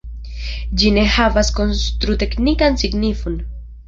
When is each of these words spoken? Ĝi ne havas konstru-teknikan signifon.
Ĝi 0.83 0.93
ne 0.95 1.03
havas 1.15 1.51
konstru-teknikan 1.59 2.79
signifon. 2.85 3.37